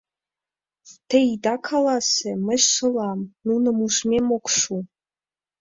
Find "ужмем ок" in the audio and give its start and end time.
3.85-4.45